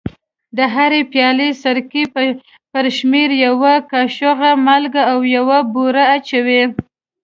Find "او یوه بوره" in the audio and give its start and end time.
5.13-6.03